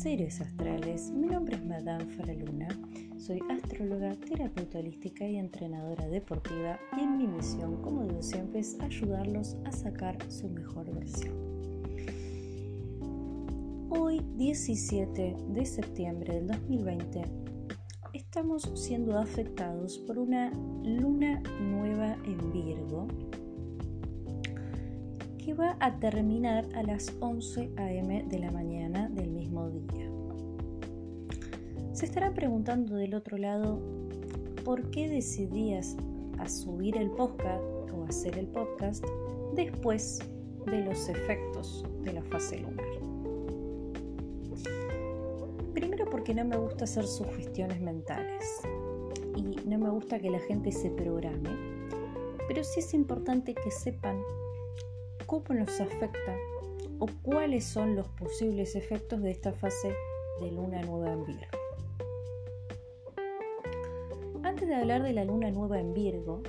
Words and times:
seres 0.00 0.40
astrales. 0.40 1.10
Mi 1.10 1.26
nombre 1.26 1.56
es 1.56 1.64
Madame 1.66 2.06
Faraluna. 2.16 2.68
Soy 3.18 3.38
astróloga, 3.50 4.14
terapeuta 4.14 4.78
holística 4.78 5.28
y 5.28 5.36
entrenadora 5.36 6.08
deportiva 6.08 6.78
y 6.96 7.00
en 7.00 7.18
mi 7.18 7.26
misión, 7.26 7.82
como 7.82 8.04
digo 8.04 8.22
siempre, 8.22 8.60
es 8.60 8.80
ayudarlos 8.80 9.58
a 9.66 9.72
sacar 9.72 10.16
su 10.32 10.48
mejor 10.48 10.90
versión. 10.94 11.34
Hoy, 13.90 14.22
17 14.36 15.36
de 15.48 15.66
septiembre 15.66 16.32
del 16.32 16.46
2020, 16.46 17.22
estamos 18.14 18.70
siendo 18.74 19.18
afectados 19.18 19.98
por 19.98 20.18
una 20.18 20.50
luna 20.82 21.42
nueva 21.60 22.16
en 22.24 22.50
Virgo 22.50 23.06
que 25.44 25.54
va 25.54 25.76
a 25.80 25.98
terminar 25.98 26.66
a 26.74 26.82
las 26.82 27.14
11 27.20 27.72
a.m. 27.76 28.24
de 28.28 28.38
la 28.38 28.50
mañana 28.50 28.99
Se 32.00 32.06
estarán 32.06 32.32
preguntando 32.32 32.96
del 32.96 33.14
otro 33.14 33.36
lado 33.36 33.78
por 34.64 34.90
qué 34.90 35.06
decidías 35.06 35.98
a 36.38 36.48
subir 36.48 36.96
el 36.96 37.10
podcast 37.10 37.62
o 37.92 38.06
hacer 38.08 38.38
el 38.38 38.46
podcast 38.46 39.04
después 39.54 40.18
de 40.64 40.80
los 40.80 41.10
efectos 41.10 41.84
de 42.02 42.14
la 42.14 42.22
fase 42.22 42.60
lunar. 42.60 42.86
Primero 45.74 46.08
porque 46.08 46.32
no 46.32 46.46
me 46.46 46.56
gusta 46.56 46.84
hacer 46.84 47.06
sugestiones 47.06 47.82
mentales 47.82 48.46
y 49.36 49.56
no 49.68 49.78
me 49.78 49.90
gusta 49.90 50.18
que 50.18 50.30
la 50.30 50.40
gente 50.40 50.72
se 50.72 50.88
programe, 50.88 51.50
pero 52.48 52.64
sí 52.64 52.80
es 52.80 52.94
importante 52.94 53.52
que 53.52 53.70
sepan 53.70 54.18
cómo 55.26 55.44
nos 55.50 55.78
afecta 55.78 56.34
o 56.98 57.08
cuáles 57.20 57.64
son 57.64 57.94
los 57.94 58.08
posibles 58.08 58.74
efectos 58.74 59.20
de 59.20 59.32
esta 59.32 59.52
fase 59.52 59.94
de 60.40 60.50
luna 60.50 60.80
nueva 60.80 61.12
en 61.12 61.26
Virgo. 61.26 61.59
Hablar 64.90 65.06
de 65.06 65.12
la 65.12 65.24
luna 65.24 65.52
nueva 65.52 65.78
en 65.78 65.94
Virgo, 65.94 66.42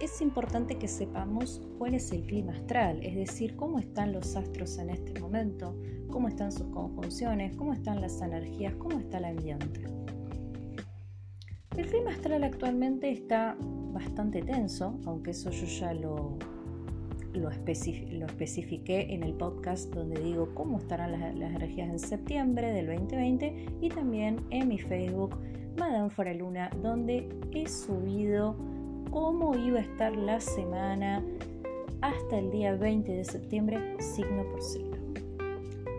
es 0.00 0.20
importante 0.20 0.78
que 0.78 0.86
sepamos 0.86 1.60
cuál 1.78 1.94
es 1.94 2.12
el 2.12 2.22
clima 2.22 2.52
astral, 2.52 3.00
es 3.02 3.16
decir, 3.16 3.56
cómo 3.56 3.80
están 3.80 4.12
los 4.12 4.36
astros 4.36 4.78
en 4.78 4.90
este 4.90 5.18
momento, 5.20 5.74
cómo 6.08 6.28
están 6.28 6.52
sus 6.52 6.68
conjunciones, 6.68 7.56
cómo 7.56 7.72
están 7.72 8.00
las 8.00 8.20
energías, 8.22 8.72
cómo 8.76 9.00
está 9.00 9.18
el 9.18 9.24
ambiente. 9.24 9.82
El 11.76 11.86
clima 11.86 12.12
astral 12.12 12.44
actualmente 12.44 13.10
está 13.10 13.56
bastante 13.58 14.42
tenso, 14.42 15.00
aunque 15.04 15.32
eso 15.32 15.50
yo 15.50 15.66
ya 15.66 15.92
lo 15.92 16.38
lo, 17.32 17.50
especifiqué 17.50 19.12
en 19.14 19.22
el 19.22 19.34
podcast 19.34 19.92
donde 19.94 20.20
digo 20.20 20.54
cómo 20.54 20.78
estarán 20.78 21.12
las, 21.12 21.52
energías 21.54 21.88
en 21.88 21.98
septiembre 21.98 22.72
del 22.72 22.86
2020 22.86 23.66
y 23.80 23.88
también 23.90 24.40
en 24.50 24.68
mi 24.68 24.78
Facebook 24.78 25.38
Madame 25.78 26.34
Luna 26.34 26.70
donde 26.82 27.28
he 27.52 27.68
subido 27.68 28.56
cómo 29.10 29.54
iba 29.56 29.78
a 29.78 29.82
estar 29.82 30.16
la 30.16 30.40
semana 30.40 31.24
hasta 32.00 32.38
el 32.38 32.50
día 32.50 32.74
20 32.74 33.12
de 33.12 33.24
septiembre, 33.24 33.96
signo 34.00 34.44
por 34.50 34.60
signo. 34.60 34.96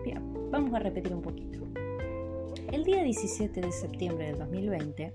Bien, 0.04 0.22
vamos 0.50 0.74
a 0.74 0.80
repetir 0.80 1.14
un 1.14 1.22
poquito. 1.22 1.60
El 2.70 2.84
día 2.84 3.02
17 3.02 3.60
de 3.60 3.72
septiembre 3.72 4.26
del 4.26 4.38
2020 4.38 5.14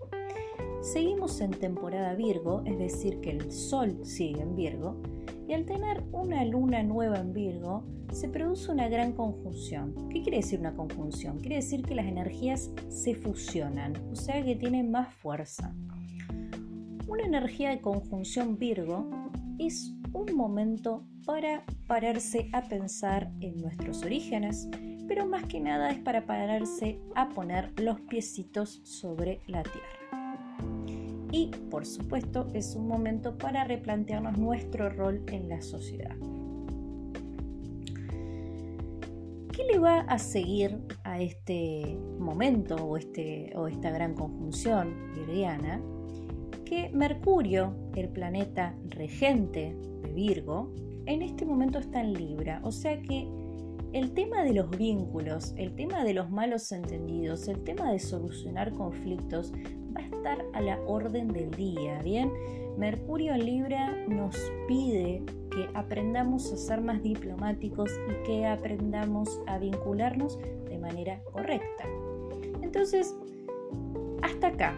seguimos 0.82 1.40
en 1.42 1.52
temporada 1.52 2.16
Virgo, 2.16 2.64
es 2.66 2.80
decir, 2.80 3.22
que 3.22 3.32
el 3.32 3.52
Sol 3.52 4.00
sigue 4.04 4.42
en 4.42 4.56
Virgo, 4.56 4.96
y 5.48 5.54
al 5.54 5.66
tener 5.66 6.04
una 6.12 6.44
luna 6.46 6.84
nueva 6.84 7.20
en 7.20 7.34
Virgo, 7.34 7.84
se 8.12 8.30
produce 8.30 8.72
una 8.72 8.88
gran 8.88 9.14
conjunción. 9.14 10.10
¿Qué 10.10 10.22
quiere 10.22 10.38
decir 10.38 10.60
una 10.60 10.76
conjunción? 10.76 11.40
Quiere 11.40 11.58
decir 11.58 11.84
que 11.84 11.96
las 11.96 12.06
energías 12.06 12.72
se 12.88 13.16
fusionan, 13.16 13.94
o 14.12 14.16
sea 14.16 14.44
que 14.44 14.56
tienen 14.56 14.92
más 14.92 15.14
fuerza. 15.16 15.76
Una 17.08 17.24
energía 17.24 17.70
de 17.70 17.82
conjunción 17.82 18.58
Virgo 18.58 19.10
es 19.60 19.94
un 20.14 20.36
momento 20.36 21.06
para 21.26 21.64
pararse 21.88 22.50
a 22.54 22.64
pensar 22.64 23.32
en 23.42 23.58
nuestros 23.58 24.04
orígenes, 24.04 24.70
pero 25.08 25.26
más 25.28 25.44
que 25.46 25.60
nada 25.60 25.92
es 25.92 26.00
para 26.00 26.26
pararse 26.26 27.00
a 27.16 27.30
poner 27.30 27.80
los 27.80 28.00
piecitos 28.02 28.82
sobre 28.84 29.42
la 29.48 29.62
tierra 29.64 30.05
y, 31.32 31.48
por 31.70 31.86
supuesto, 31.86 32.48
es 32.54 32.76
un 32.76 32.88
momento 32.88 33.38
para 33.38 33.64
replantearnos 33.64 34.38
nuestro 34.38 34.90
rol 34.90 35.24
en 35.28 35.50
la 35.50 35.62
sociedad. 35.62 36.16
¿Qué 39.52 39.64
le 39.64 39.80
va 39.80 40.02
a 40.02 40.20
seguir 40.20 40.78
a 41.04 41.22
este 41.22 41.98
momento 42.20 42.76
o, 42.76 42.98
este, 42.98 43.54
o 43.56 43.68
esta 43.68 43.90
gran 43.90 44.14
conjunción 44.14 44.94
virgiana? 45.16 45.82
Que 46.66 46.90
Mercurio, 46.90 47.74
el 47.96 48.10
planeta 48.10 48.76
regente 48.90 49.76
de 50.02 50.12
Virgo, 50.12 50.74
en 51.06 51.22
este 51.22 51.46
momento 51.46 51.80
está 51.80 52.02
en 52.02 52.14
Libra, 52.14 52.60
o 52.64 52.72
sea 52.72 53.00
que 53.02 53.28
el 53.94 54.12
tema 54.12 54.44
de 54.44 54.54
los 54.54 54.70
vínculos, 54.72 55.54
el 55.56 55.74
tema 55.74 56.04
de 56.04 56.14
los 56.14 56.30
malos 56.30 56.70
entendidos, 56.74 57.48
el 57.48 57.64
tema 57.64 57.94
de 57.94 58.00
solucionar 58.00 58.74
conflictos 58.74 59.54
va 59.96 60.02
a 60.02 60.06
estar 60.06 60.46
a 60.54 60.62
la 60.62 60.80
orden 60.88 61.30
del 61.30 61.52
día, 61.52 62.02
¿bien? 62.04 62.32
Mercurio 62.78 63.34
en 63.34 63.46
Libra 63.46 63.92
nos 64.08 64.36
pide 64.68 65.22
que 65.52 65.70
aprendamos 65.74 66.52
a 66.52 66.58
ser 66.58 66.82
más 66.82 67.02
diplomáticos 67.02 67.90
y 68.10 68.24
que 68.26 68.46
aprendamos 68.46 69.42
a 69.48 69.58
vincularnos 69.58 70.38
de 70.70 70.78
manera 70.78 71.22
correcta. 71.32 71.86
Entonces, 72.62 73.16
hasta 74.22 74.48
acá, 74.48 74.76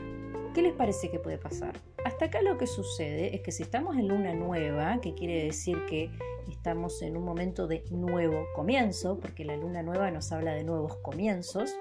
¿qué 0.54 0.62
les 0.62 0.74
parece 0.74 1.10
que 1.10 1.20
puede 1.20 1.40
pasar? 1.40 1.74
Hasta 2.06 2.26
acá 2.26 2.42
lo 2.42 2.58
que 2.58 2.68
sucede 2.68 3.36
es 3.36 3.42
que 3.42 3.52
si 3.52 3.64
estamos 3.64 3.98
en 3.98 4.08
luna 4.08 4.34
nueva, 4.34 5.02
que 5.02 5.16
quiere 5.16 5.44
decir 5.44 5.78
que 5.88 6.12
estamos 6.50 7.02
en 7.02 7.18
un 7.18 7.26
momento 7.26 7.68
de 7.68 7.84
nuevo 7.90 8.46
comienzo, 8.56 9.20
porque 9.20 9.44
la 9.44 9.58
luna 9.58 9.82
nueva 9.82 10.12
nos 10.12 10.32
habla 10.32 10.54
de 10.54 10.64
nuevos 10.64 10.96
comienzos, 10.98 11.76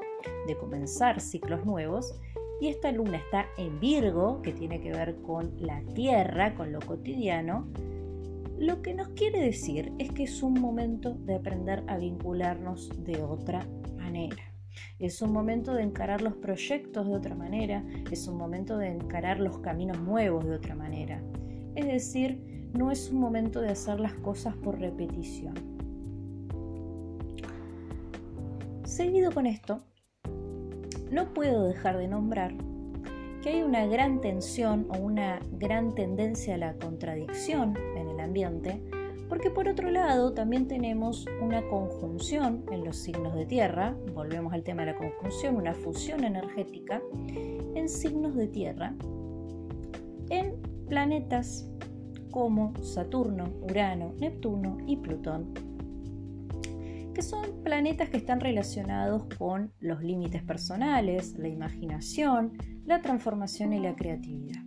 de 0.47 0.57
comenzar 0.57 1.21
ciclos 1.21 1.65
nuevos, 1.67 2.19
y 2.61 2.69
esta 2.69 2.91
luna 2.93 3.19
está 3.19 3.47
en 3.59 3.79
Virgo, 3.81 4.41
que 4.43 4.53
tiene 4.53 4.81
que 4.81 4.91
ver 4.91 5.17
con 5.23 5.55
la 5.59 5.83
tierra, 5.95 6.55
con 6.55 6.73
lo 6.73 6.81
cotidiano, 6.81 7.69
lo 8.59 8.81
que 8.81 8.95
nos 8.95 9.09
quiere 9.09 9.41
decir 9.41 9.93
es 9.99 10.11
que 10.13 10.23
es 10.23 10.43
un 10.43 10.55
momento 10.55 11.15
de 11.27 11.35
aprender 11.35 11.85
a 11.89 11.99
vincularnos 11.99 12.91
de 13.05 13.23
otra 13.23 13.67
manera. 13.97 14.43
Es 14.99 15.21
un 15.21 15.33
momento 15.33 15.75
de 15.75 15.83
encarar 15.83 16.23
los 16.23 16.35
proyectos 16.37 17.07
de 17.07 17.15
otra 17.15 17.35
manera, 17.35 17.85
es 18.11 18.27
un 18.29 18.39
momento 18.39 18.79
de 18.79 18.89
encarar 18.89 19.41
los 19.41 19.59
caminos 19.59 20.01
nuevos 20.01 20.47
de 20.47 20.55
otra 20.55 20.75
manera. 20.75 21.23
Es 21.75 21.87
decir, 21.87 22.71
no 22.73 22.91
es 22.91 23.11
un 23.11 23.21
momento 23.21 23.61
de 23.61 23.69
hacer 23.69 24.01
las 24.01 24.15
cosas 24.15 24.57
por 24.57 24.79
repetición. 24.79 25.55
Seguido 28.85 29.33
con 29.33 29.47
esto, 29.47 29.83
no 31.11 31.33
puedo 31.33 31.65
dejar 31.65 31.99
de 31.99 32.09
nombrar 32.09 32.55
que 33.43 33.51
hay 33.51 33.63
una 33.63 33.87
gran 33.87 34.21
tensión 34.21 34.87
o 34.91 34.99
una 34.99 35.41
gran 35.53 35.95
tendencia 35.95 36.55
a 36.55 36.59
la 36.59 36.75
contradicción 36.75 37.77
en 37.97 38.09
el 38.09 38.21
ambiente, 38.21 38.83
porque 39.29 39.51
por 39.51 39.69
otro 39.69 39.91
lado 39.91 40.33
también 40.33 40.67
tenemos 40.67 41.27
una 41.41 41.63
conjunción 41.69 42.65
en 42.73 42.85
los 42.85 42.97
signos 42.97 43.35
de 43.35 43.47
tierra, 43.47 43.97
volvemos 44.15 44.53
al 44.53 44.63
tema 44.63 44.85
de 44.85 44.93
la 44.93 44.99
conjunción, 44.99 45.57
una 45.57 45.75
fusión 45.75 46.25
energética 46.25 47.01
en 47.75 47.89
signos 47.89 48.35
de 48.35 48.49
tierra, 48.49 48.95
en 50.31 50.57
planetas 50.89 51.71
como 52.31 52.73
Saturno, 52.83 53.45
Urano, 53.63 54.13
Neptuno 54.19 54.79
y 54.87 54.97
Plutón 54.97 55.66
que 57.17 57.23
son 57.23 57.63
planetas 57.65 58.11
que 58.11 58.19
están 58.19 58.41
relacionados 58.41 59.25
con 59.39 59.73
los 59.81 60.03
límites 60.03 60.43
personales, 60.43 61.35
la 61.39 61.49
imaginación, 61.49 62.53
la 62.85 63.01
transformación 63.01 63.73
y 63.73 63.81
la 63.81 63.97
creatividad. 63.97 64.61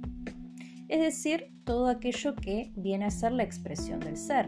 Es 0.87 0.99
decir, 0.99 1.53
todo 1.63 1.89
aquello 1.89 2.33
que 2.33 2.73
viene 2.75 3.05
a 3.05 3.11
ser 3.11 3.33
la 3.33 3.43
expresión 3.43 3.99
del 3.99 4.17
ser. 4.17 4.47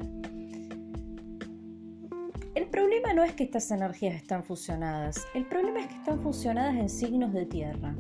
El 2.55 2.69
problema 2.71 3.13
no 3.13 3.23
es 3.23 3.33
que 3.33 3.43
estas 3.43 3.69
energías 3.69 4.15
están 4.15 4.43
fusionadas, 4.43 5.23
el 5.35 5.45
problema 5.45 5.81
es 5.81 5.87
que 5.89 5.97
están 5.97 6.23
fusionadas 6.23 6.73
en 6.77 6.89
signos 6.89 7.33
de 7.33 7.45
tierra. 7.45 7.95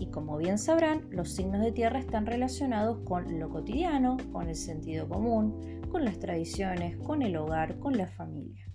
Y 0.00 0.06
como 0.06 0.36
bien 0.36 0.58
sabrán, 0.58 1.02
los 1.10 1.32
signos 1.32 1.60
de 1.60 1.70
tierra 1.70 2.00
están 2.00 2.26
relacionados 2.26 3.04
con 3.04 3.38
lo 3.38 3.48
cotidiano, 3.50 4.16
con 4.32 4.48
el 4.48 4.56
sentido 4.56 5.08
común, 5.08 5.80
con 5.92 6.04
las 6.04 6.18
tradiciones, 6.18 6.96
con 6.96 7.22
el 7.22 7.36
hogar, 7.36 7.78
con 7.78 7.96
la 7.96 8.08
familia. 8.08 8.73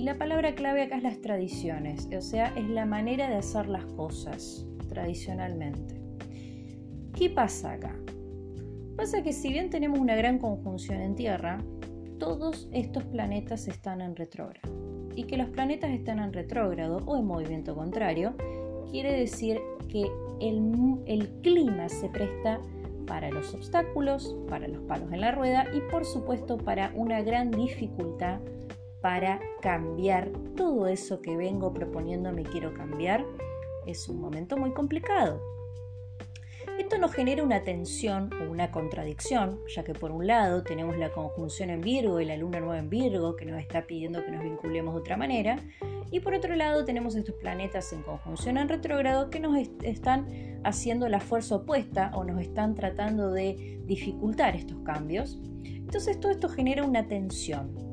Y 0.00 0.02
la 0.02 0.16
palabra 0.16 0.54
clave 0.54 0.80
acá 0.80 0.96
es 0.96 1.02
las 1.02 1.20
tradiciones, 1.20 2.08
o 2.16 2.22
sea, 2.22 2.54
es 2.56 2.66
la 2.70 2.86
manera 2.86 3.28
de 3.28 3.34
hacer 3.34 3.68
las 3.68 3.84
cosas 3.84 4.64
tradicionalmente. 4.88 6.00
¿Qué 7.14 7.28
pasa 7.28 7.72
acá? 7.72 7.94
Pasa 8.96 9.22
que 9.22 9.34
si 9.34 9.52
bien 9.52 9.68
tenemos 9.68 9.98
una 9.98 10.16
gran 10.16 10.38
conjunción 10.38 11.02
en 11.02 11.16
tierra, 11.16 11.58
todos 12.18 12.66
estos 12.72 13.04
planetas 13.04 13.68
están 13.68 14.00
en 14.00 14.16
retrógrado. 14.16 14.72
Y 15.14 15.24
que 15.24 15.36
los 15.36 15.50
planetas 15.50 15.90
están 15.90 16.18
en 16.18 16.32
retrógrado 16.32 17.02
o 17.04 17.18
en 17.18 17.26
movimiento 17.26 17.74
contrario 17.74 18.34
quiere 18.90 19.12
decir 19.12 19.60
que 19.90 20.10
el, 20.40 20.96
el 21.04 21.28
clima 21.42 21.90
se 21.90 22.08
presta 22.08 22.58
para 23.06 23.30
los 23.30 23.52
obstáculos, 23.52 24.34
para 24.48 24.66
los 24.66 24.80
palos 24.84 25.12
en 25.12 25.20
la 25.20 25.32
rueda 25.32 25.66
y 25.74 25.80
por 25.90 26.06
supuesto 26.06 26.56
para 26.56 26.90
una 26.94 27.20
gran 27.20 27.50
dificultad 27.50 28.40
para 29.00 29.40
cambiar 29.60 30.30
todo 30.56 30.86
eso 30.86 31.20
que 31.20 31.36
vengo 31.36 31.72
proponiendo 31.72 32.32
me 32.32 32.42
quiero 32.42 32.74
cambiar. 32.74 33.24
Es 33.86 34.08
un 34.08 34.20
momento 34.20 34.56
muy 34.56 34.72
complicado. 34.72 35.40
Esto 36.78 36.98
nos 36.98 37.12
genera 37.12 37.42
una 37.42 37.62
tensión 37.62 38.30
o 38.40 38.50
una 38.50 38.70
contradicción, 38.70 39.60
ya 39.68 39.84
que 39.84 39.92
por 39.92 40.10
un 40.10 40.26
lado 40.26 40.62
tenemos 40.62 40.96
la 40.96 41.10
conjunción 41.10 41.70
en 41.70 41.80
Virgo 41.82 42.20
y 42.20 42.24
la 42.24 42.36
luna 42.36 42.58
nueva 42.58 42.78
en 42.78 42.88
Virgo 42.88 43.36
que 43.36 43.44
nos 43.44 43.60
está 43.60 43.86
pidiendo 43.86 44.24
que 44.24 44.30
nos 44.30 44.42
vinculemos 44.42 44.94
de 44.94 45.00
otra 45.00 45.16
manera, 45.16 45.58
y 46.10 46.20
por 46.20 46.34
otro 46.34 46.56
lado 46.56 46.84
tenemos 46.84 47.14
estos 47.14 47.34
planetas 47.36 47.92
en 47.92 48.02
conjunción 48.02 48.56
en 48.56 48.68
retrógrado 48.68 49.30
que 49.30 49.40
nos 49.40 49.56
están 49.82 50.26
haciendo 50.64 51.08
la 51.08 51.20
fuerza 51.20 51.56
opuesta 51.56 52.10
o 52.14 52.24
nos 52.24 52.40
están 52.40 52.74
tratando 52.74 53.30
de 53.30 53.80
dificultar 53.84 54.56
estos 54.56 54.78
cambios. 54.80 55.38
Entonces 55.64 56.18
todo 56.18 56.32
esto 56.32 56.48
genera 56.48 56.84
una 56.84 57.06
tensión. 57.06 57.89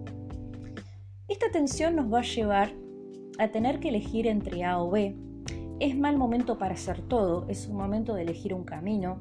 Esta 1.27 1.51
tensión 1.51 1.97
nos 1.97 2.12
va 2.12 2.19
a 2.19 2.24
llevar 2.24 2.71
a 3.38 3.50
tener 3.50 3.81
que 3.81 3.89
elegir 3.89 4.27
entre 4.27 4.63
A 4.63 4.79
o 4.81 4.89
B, 4.89 5.13
es 5.79 5.97
mal 5.97 6.18
momento 6.18 6.57
para 6.57 6.75
hacer 6.75 7.01
todo, 7.01 7.45
es 7.50 7.68
un 7.68 7.75
momento 7.75 8.15
de 8.15 8.21
elegir 8.21 8.53
un 8.53 8.63
camino, 8.63 9.19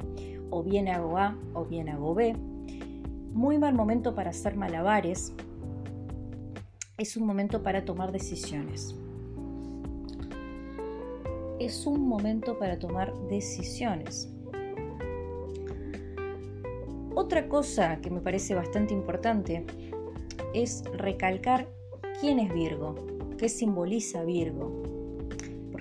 o 0.50 0.62
bien 0.62 0.88
hago 0.88 1.18
A 1.18 1.36
o 1.52 1.64
bien 1.64 1.88
hago 1.88 2.14
B. 2.14 2.36
Muy 3.32 3.58
mal 3.58 3.74
momento 3.74 4.14
para 4.14 4.30
hacer 4.30 4.56
malabares, 4.56 5.34
es 6.96 7.16
un 7.16 7.26
momento 7.26 7.64
para 7.64 7.84
tomar 7.84 8.12
decisiones. 8.12 8.94
Es 11.58 11.86
un 11.86 12.06
momento 12.06 12.56
para 12.56 12.78
tomar 12.78 13.12
decisiones. 13.28 14.32
Otra 17.16 17.48
cosa 17.48 18.00
que 18.00 18.10
me 18.10 18.20
parece 18.20 18.54
bastante 18.54 18.94
importante 18.94 19.66
es 20.54 20.84
recalcar 20.94 21.75
quién 22.20 22.38
es 22.38 22.52
Virgo, 22.52 22.94
qué 23.38 23.48
simboliza 23.48 24.24
Virgo, 24.24 24.86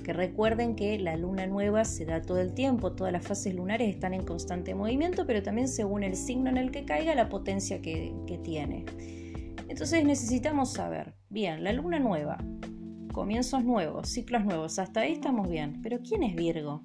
que 0.05 0.13
recuerden 0.13 0.75
que 0.75 0.99
la 0.99 1.17
luna 1.17 1.47
nueva 1.47 1.83
se 1.83 2.05
da 2.05 2.21
todo 2.21 2.39
el 2.39 2.53
tiempo, 2.53 2.91
todas 2.91 3.11
las 3.11 3.25
fases 3.25 3.55
lunares 3.55 3.89
están 3.89 4.13
en 4.13 4.23
constante 4.23 4.75
movimiento, 4.75 5.25
pero 5.25 5.41
también 5.41 5.67
según 5.67 6.03
el 6.03 6.15
signo 6.15 6.51
en 6.51 6.57
el 6.57 6.69
que 6.69 6.85
caiga, 6.85 7.15
la 7.15 7.27
potencia 7.27 7.81
que, 7.81 8.13
tiene. 8.43 8.85
Entonces 9.67 10.05
necesitamos 10.05 10.73
saber, 10.73 11.15
bien, 11.29 11.63
la 11.63 11.73
luna 11.73 11.97
nueva, 11.97 12.37
comienzos 13.13 13.63
nuevos, 13.63 14.07
ciclos 14.07 14.45
nuevos, 14.45 14.77
hasta 14.77 14.99
ahí 14.99 15.13
estamos 15.13 15.49
bien, 15.49 15.81
pero 15.81 15.99
¿quién 16.07 16.21
es 16.21 16.35
Virgo? 16.35 16.83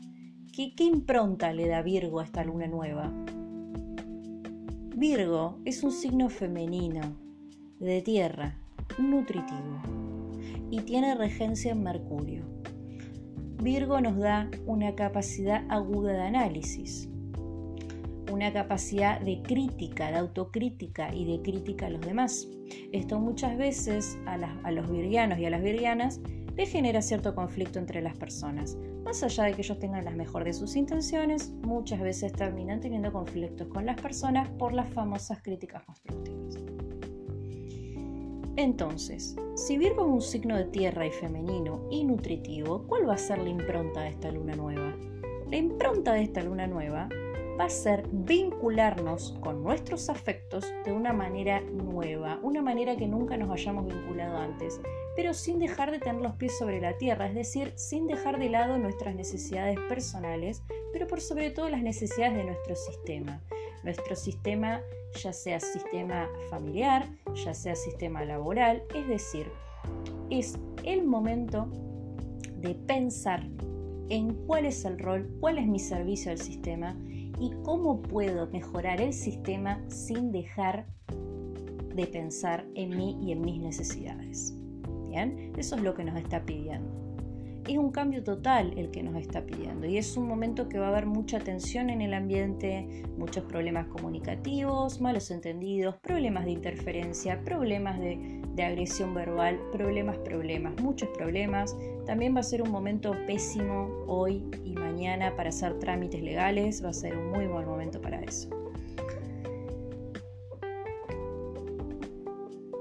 ¿Qué, 0.55 0.75
qué 0.75 0.85
impronta 0.85 1.53
le 1.53 1.69
da 1.69 1.83
Virgo 1.83 2.21
a 2.21 2.25
esta 2.25 2.43
luna 2.43 2.69
nueva? 2.69 3.13
Virgo 4.97 5.59
es 5.67 5.83
un 5.83 5.93
signo 5.93 6.31
femenino, 6.31 7.19
de 7.79 8.01
tierra, 8.01 8.57
nutritivo, 8.99 9.81
y 10.71 10.81
tiene 10.81 11.15
regencia 11.15 11.73
en 11.73 11.83
Mercurio. 11.83 12.45
Virgo 13.63 14.01
nos 14.01 14.17
da 14.17 14.51
una 14.67 14.95
capacidad 14.95 15.65
aguda 15.69 16.13
de 16.13 16.23
análisis, 16.23 17.09
una 18.33 18.53
capacidad 18.53 19.21
de 19.21 19.43
crítica, 19.43 20.11
de 20.11 20.17
autocrítica 20.17 21.15
y 21.15 21.25
de 21.27 21.43
crítica 21.43 21.87
a 21.87 21.91
los 21.91 22.01
demás. 22.01 22.49
Esto 22.93 23.19
muchas 23.19 23.59
veces 23.59 24.19
a, 24.27 24.71
los 24.71 24.91
virgianos 24.91 25.39
y 25.39 25.45
a 25.45 25.51
las 25.51 25.63
virgianas 25.63 26.21
les 26.57 26.71
genera 26.71 27.03
cierto 27.03 27.35
conflicto 27.35 27.79
entre 27.79 28.01
las 28.01 28.17
personas. 28.17 28.77
Más 29.05 29.23
allá 29.23 29.45
de 29.45 29.55
que 29.55 29.63
ellos 29.63 29.79
tengan 29.79 30.05
las 30.05 30.15
mejores 30.15 30.57
de 30.57 30.67
sus 30.67 30.77
intenciones, 30.77 31.51
muchas 31.63 32.01
veces 32.01 32.33
terminan 32.33 32.81
teniendo 32.81 33.13
conflictos 33.13 33.69
con 33.69 33.87
las 33.87 34.01
personas 34.01 34.49
por 34.51 34.73
las 34.73 34.89
famosas 34.93 35.43
críticas 35.43 35.83
constructivas. 35.85 36.70
Entonces, 38.57 39.37
si 39.55 39.79
Virgo 39.79 40.03
es 40.03 40.13
un 40.13 40.23
signo 40.23 40.57
de 40.57 40.65
tierra 40.65 41.07
y 41.07 41.11
femenino 41.11 41.87
y 41.91 42.05
nutritivo, 42.05 42.85
¿cuál 42.87 43.09
va 43.09 43.15
a 43.15 43.19
ser 43.19 43.39
la 43.39 43.49
impronta 43.49 44.01
de 44.03 44.09
esta 44.09 44.31
luna 44.31 44.55
nueva? 44.55 44.95
La 45.49 45.57
impronta 45.57 46.13
de 46.13 46.23
esta 46.23 46.43
luna 46.43 46.67
nueva 46.67 47.09
va 47.59 47.65
a 47.65 47.71
ser 47.71 48.09
vincularnos 48.11 49.37
con 49.41 49.63
nuestros 49.63 50.09
afectos 50.09 50.73
de 50.85 50.93
una 50.93 51.13
manera 51.13 51.61
nueva, 51.61 52.39
una 52.43 52.63
manera 52.63 52.97
que 52.97 53.07
nunca 53.07 53.37
nos 53.37 53.51
hayamos 53.51 53.87
vinculado 53.87 54.39
antes, 54.39 54.81
pero 55.15 55.35
sin 55.35 55.59
dejar 55.59 55.91
de 55.91 55.99
tener 55.99 56.23
los 56.23 56.37
pies 56.37 56.57
sobre 56.59 56.81
la 56.81 56.97
tierra, 56.97 57.27
es 57.27 57.35
decir, 57.35 57.73
sin 57.77 58.07
dejar 58.07 58.39
de 58.39 58.49
lado 58.49 58.79
nuestras 58.79 59.15
necesidades 59.15 59.79
personales, 59.89 60.63
pero 60.93 61.07
por 61.07 61.21
sobre 61.21 61.51
todo 61.51 61.69
las 61.69 61.83
necesidades 61.83 62.35
de 62.35 62.45
nuestro 62.45 62.75
sistema. 62.77 63.43
Nuestro 63.85 64.17
sistema 64.17 64.83
ya 65.23 65.33
sea 65.33 65.61
sistema 65.61 66.29
familiar, 66.51 67.09
ya 67.35 67.55
sea 67.55 67.75
sistema 67.75 68.25
laboral, 68.25 68.83
es 68.95 69.09
decir, 69.09 69.47
es 70.31 70.59
el 70.85 71.05
momento 71.05 71.69
de 72.57 72.75
pensar 72.75 73.47
en 74.09 74.35
cuál 74.47 74.67
es 74.67 74.85
el 74.85 74.99
rol, 74.99 75.31
cuál 75.41 75.59
es 75.59 75.67
mi 75.67 75.79
servicio 75.79 76.31
al 76.31 76.39
sistema 76.39 76.97
y 77.39 77.53
cómo 77.63 78.03
puedo 78.03 78.47
mejorar 78.49 79.01
el 79.01 79.13
sistema 79.13 79.83
sin 79.89 80.33
dejar 80.33 80.87
de 81.95 82.07
pensar 82.07 82.67
en 82.75 82.91
mí 82.91 83.19
y 83.23 83.33
en 83.33 83.41
mis 83.41 83.61
necesidades. 83.61 84.55
Bien, 85.09 85.53
eso 85.57 85.77
es 85.77 85.83
lo 85.83 85.95
que 85.95 86.05
nos 86.05 86.17
está 86.17 86.45
pidiendo 86.45 87.10
es 87.73 87.79
un 87.79 87.91
cambio 87.91 88.23
total 88.25 88.73
el 88.77 88.91
que 88.91 89.03
nos 89.03 89.17
está 89.17 89.47
pidiendo 89.47 89.87
y 89.87 89.97
es 89.97 90.17
un 90.17 90.27
momento 90.27 90.69
que 90.69 90.79
va 90.79 90.87
a 90.87 90.89
haber 90.91 91.07
mucha 91.07 91.39
tensión 91.39 91.89
en 91.89 92.01
el 92.01 92.15
ambiente, 92.15 93.05
muchos 93.17 93.45
problemas 93.45 93.87
comunicativos, 93.87 95.01
malos 95.01 95.31
entendidos, 95.31 95.97
problemas 95.97 96.47
de 96.47 96.51
interferencia, 96.51 97.41
problemas 97.45 97.99
de, 98.01 98.41
agresión 98.61 99.15
verbal, 99.15 99.59
problemas, 99.73 100.19
problemas, 100.19 100.79
muchos 100.83 101.09
problemas. 101.17 101.75
También 102.05 102.37
va 102.37 102.41
a 102.41 102.43
ser 102.43 102.61
un 102.61 102.71
momento 102.71 103.17
pésimo 103.27 103.89
hoy 104.07 104.45
y 104.67 104.75
mañana 104.75 105.35
para 105.35 105.49
hacer 105.49 105.79
trámites 105.79 106.23
legales, 106.23 106.85
va 106.85 106.91
a 106.91 106.93
ser 106.93 107.17
un 107.17 107.31
muy 107.31 107.47
buen 107.47 107.67
momento 107.67 108.03
para 108.03 108.21
eso. 108.21 108.51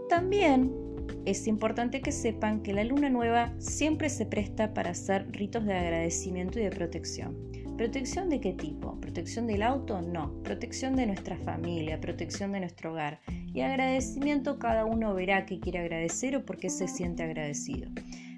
También 0.09 0.88
es 1.29 1.45
importante 1.45 2.01
que 2.01 2.11
sepan 2.11 2.63
que 2.63 2.73
la 2.73 2.83
luna 2.83 3.07
nueva 3.09 3.53
siempre 3.59 4.09
se 4.09 4.25
presta 4.25 4.73
para 4.73 4.91
hacer 4.91 5.31
ritos 5.31 5.63
de 5.63 5.75
agradecimiento 5.75 6.59
y 6.59 6.63
de 6.63 6.71
protección. 6.71 7.37
¿Protección 7.77 8.29
de 8.29 8.41
qué 8.41 8.53
tipo? 8.53 8.99
¿Protección 8.99 9.45
del 9.45 9.61
auto? 9.61 10.01
No. 10.01 10.41
Protección 10.41 10.95
de 10.95 11.05
nuestra 11.05 11.37
familia, 11.37 12.01
protección 12.01 12.51
de 12.51 12.61
nuestro 12.61 12.91
hogar. 12.91 13.21
Y 13.53 13.61
agradecimiento 13.61 14.57
cada 14.57 14.85
uno 14.85 15.13
verá 15.13 15.45
qué 15.45 15.59
quiere 15.59 15.79
agradecer 15.79 16.35
o 16.35 16.45
por 16.45 16.57
qué 16.57 16.71
se 16.71 16.87
siente 16.87 17.21
agradecido. 17.21 17.89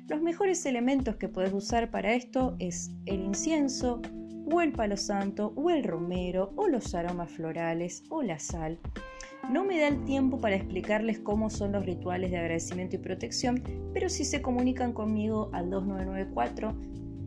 Los 0.07 0.21
mejores 0.21 0.65
elementos 0.65 1.15
que 1.15 1.29
puedes 1.29 1.53
usar 1.53 1.91
para 1.91 2.13
esto 2.13 2.57
es 2.60 2.91
el 3.05 3.21
incienso, 3.21 4.01
o 4.51 4.62
el 4.62 4.74
palo 4.74 4.98
santo, 4.98 5.53
o 5.55 5.70
el 5.70 5.84
romero, 5.84 6.51
o 6.55 6.67
los 6.67 6.93
aromas 6.93 7.31
florales, 7.31 8.03
o 8.10 8.22
la 8.22 8.39
sal. 8.39 8.79
No 9.50 9.63
me 9.63 9.79
da 9.79 9.88
el 9.88 10.03
tiempo 10.03 10.39
para 10.39 10.55
explicarles 10.55 11.20
cómo 11.20 11.50
son 11.50 11.72
los 11.72 11.86
rituales 11.86 12.31
de 12.31 12.38
agradecimiento 12.38 12.98
y 12.98 13.00
protección, 13.00 13.63
pero 13.93 14.10
si 14.10 14.25
se 14.25 14.41
comunican 14.41 14.93
conmigo 14.93 15.50
al 15.53 15.70
2994 15.70 16.75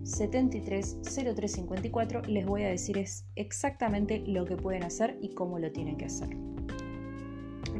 730354 0.04 2.22
les 2.26 2.44
voy 2.44 2.64
a 2.64 2.68
decir 2.68 3.02
exactamente 3.36 4.22
lo 4.26 4.44
que 4.44 4.56
pueden 4.56 4.82
hacer 4.84 5.16
y 5.22 5.30
cómo 5.30 5.58
lo 5.58 5.72
tienen 5.72 5.96
que 5.96 6.04
hacer. 6.04 6.28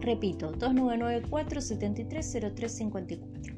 Repito, 0.01 0.53
2994 0.53 1.61
730354. 1.61 3.55